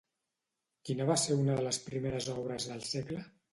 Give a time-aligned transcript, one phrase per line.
[0.89, 3.23] Quina va ser una de les primeres obres del segle?